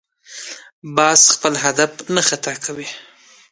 باز 0.95 1.21
خپل 1.35 1.53
هدف 1.63 1.91
نه 2.15 2.21
خطا 2.29 2.53
کوي 2.65 2.87